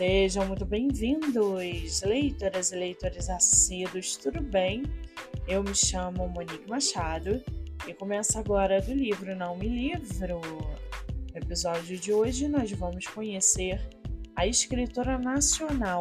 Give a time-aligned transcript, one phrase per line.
[0.00, 4.82] Sejam muito bem-vindos, leitoras e leitores assíduos, tudo bem?
[5.46, 7.44] Eu me chamo Monique Machado
[7.86, 10.40] e começo agora do livro Não Me Livro.
[10.40, 13.78] No episódio de hoje, nós vamos conhecer
[14.36, 16.00] a escritora nacional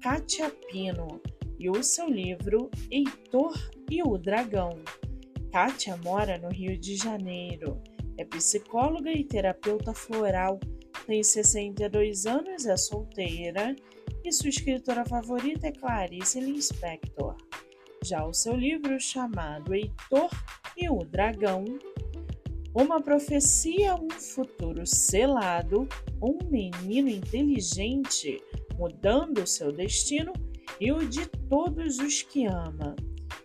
[0.00, 1.20] Kátia Pino
[1.58, 3.58] e o seu livro Heitor
[3.90, 4.70] e o Dragão.
[5.50, 7.82] Kátia mora no Rio de Janeiro,
[8.16, 10.60] é psicóloga e terapeuta floral
[11.12, 13.76] tem 62 anos, é solteira
[14.24, 17.36] e sua escritora favorita é Clarice Lispector.
[18.02, 20.30] Já o seu livro, chamado Heitor
[20.74, 21.66] e o Dragão,
[22.74, 25.86] uma profecia, um futuro selado,
[26.22, 28.42] um menino inteligente
[28.78, 30.32] mudando seu destino
[30.80, 32.96] e o de todos os que ama.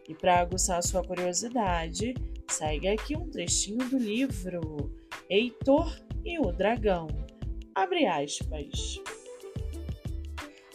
[0.08, 2.14] E para aguçar sua curiosidade,
[2.50, 4.90] segue aqui um trechinho do livro
[5.30, 7.27] Heitor e o Dragão.
[7.78, 9.00] Abre aspas.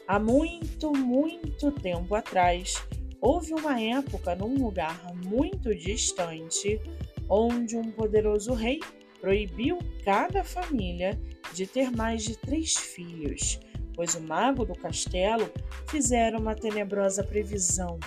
[0.06, 2.76] Há muito, muito tempo atrás,
[3.20, 6.80] houve uma época num lugar muito distante
[7.28, 8.78] onde um poderoso rei
[9.20, 11.20] proibiu cada família
[11.52, 13.58] de ter mais de três filhos,
[13.96, 15.50] pois o mago do castelo
[15.88, 17.98] fizera uma tenebrosa previsão.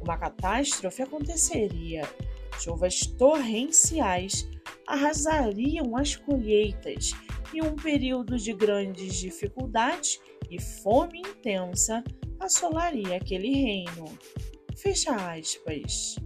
[0.00, 2.08] Uma catástrofe aconteceria.
[2.58, 4.48] Chuvas torrenciais
[4.86, 7.14] arrasariam as colheitas
[7.52, 10.20] e um período de grandes dificuldades
[10.50, 12.04] e fome intensa
[12.38, 14.04] assolaria aquele reino.
[14.76, 16.16] Fecha aspas.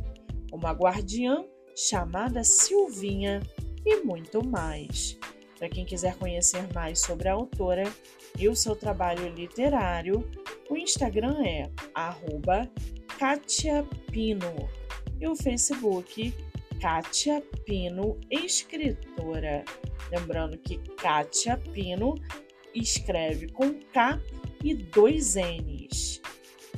[0.53, 3.41] Uma Guardiã chamada Silvinha
[3.87, 5.19] e muito mais.
[5.59, 7.85] Para quem quiser conhecer mais sobre a autora
[8.39, 10.29] e o seu trabalho literário,
[10.69, 11.71] o Instagram é
[13.19, 14.69] @katiapino
[15.21, 16.35] e o Facebook
[16.81, 19.63] Kátia Pino, escritora.
[20.11, 22.15] Lembrando que Kátia Pino
[22.75, 24.19] escreve com K
[24.65, 26.23] e dois N's.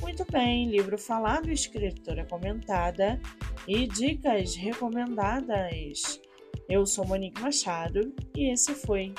[0.01, 3.21] Muito bem, livro falado, escritora comentada
[3.69, 6.21] e dicas recomendadas.
[6.69, 9.15] Eu sou Monique Machado e esse foi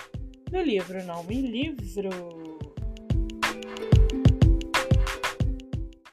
[0.51, 2.42] do livro Não Me Livro.